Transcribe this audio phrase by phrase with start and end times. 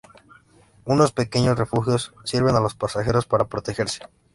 [0.83, 4.01] Unos pequeños refugios sirven a los pasajeros para protegerse.